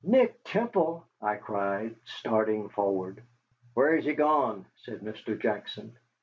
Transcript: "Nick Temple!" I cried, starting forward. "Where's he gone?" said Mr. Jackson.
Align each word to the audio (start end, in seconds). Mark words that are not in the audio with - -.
"Nick 0.03 0.43
Temple!" 0.43 1.05
I 1.21 1.35
cried, 1.35 1.95
starting 2.05 2.69
forward. 2.69 3.21
"Where's 3.75 4.03
he 4.05 4.13
gone?" 4.15 4.65
said 4.77 5.01
Mr. 5.01 5.39
Jackson. 5.39 5.95